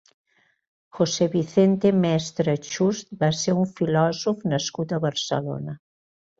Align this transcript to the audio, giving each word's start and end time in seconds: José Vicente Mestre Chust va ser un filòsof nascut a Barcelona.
José 0.99 1.27
Vicente 1.33 1.91
Mestre 2.07 2.57
Chust 2.71 3.13
va 3.27 3.31
ser 3.43 3.57
un 3.67 3.71
filòsof 3.77 4.43
nascut 4.55 4.99
a 4.99 5.03
Barcelona. 5.09 5.81